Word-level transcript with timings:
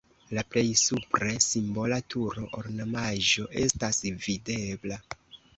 La 0.35 0.43
plej 0.53 0.63
supre 0.79 1.35
simbola 1.47 1.99
turo 2.15 2.47
(ornamaĵo) 2.63 3.47
estas 3.67 4.03
videbla. 4.27 5.03